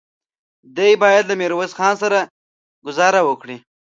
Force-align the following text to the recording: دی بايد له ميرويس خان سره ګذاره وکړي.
دی 0.75 0.91
بايد 1.01 1.25
له 1.27 1.35
ميرويس 1.39 1.73
خان 1.77 1.93
سره 2.03 2.19
ګذاره 2.85 3.21
وکړي. 3.29 3.57